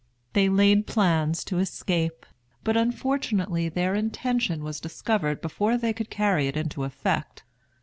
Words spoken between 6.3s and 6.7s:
it